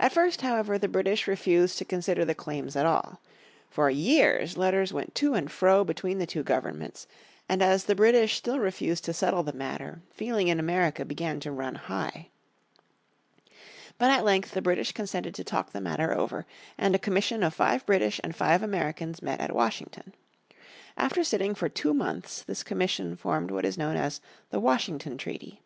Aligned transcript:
At 0.00 0.14
first, 0.14 0.40
however, 0.40 0.78
the 0.78 0.88
British 0.88 1.26
refused 1.28 1.76
to 1.76 1.84
consider 1.84 2.24
the 2.24 2.34
claims 2.34 2.74
at 2.74 2.86
all. 2.86 3.20
For 3.68 3.90
years 3.90 4.56
letters 4.56 4.94
went 4.94 5.14
to 5.16 5.34
and 5.34 5.50
fro 5.52 5.84
between 5.84 6.16
the 6.18 6.26
two 6.26 6.42
governments, 6.42 7.06
and 7.46 7.60
as 7.60 7.84
the 7.84 7.94
British 7.94 8.36
still 8.38 8.58
refused 8.58 9.04
to 9.04 9.12
settle 9.12 9.42
the 9.42 9.52
matter, 9.52 10.00
feeling 10.10 10.48
in 10.48 10.58
America 10.58 11.04
began 11.04 11.38
to 11.40 11.52
run 11.52 11.74
high. 11.74 12.30
But 13.98 14.10
at 14.10 14.24
length 14.24 14.52
the 14.52 14.62
British 14.62 14.92
consented 14.92 15.34
to 15.34 15.44
talk 15.44 15.70
the 15.70 15.82
matter 15.82 16.14
over, 16.14 16.46
and 16.78 16.94
a 16.94 16.98
commission 16.98 17.42
of 17.42 17.52
five 17.52 17.84
British 17.84 18.18
and 18.24 18.34
five 18.34 18.62
Americans 18.62 19.20
met 19.20 19.38
at 19.42 19.54
Washington. 19.54 20.14
After 20.96 21.22
sitting 21.22 21.54
for 21.54 21.68
two 21.68 21.92
months 21.92 22.42
this 22.42 22.62
commission 22.62 23.16
formed 23.16 23.50
what 23.50 23.66
is 23.66 23.76
known 23.76 23.96
as 23.98 24.22
the 24.48 24.60
Washington 24.60 25.18
Treaty. 25.18 25.60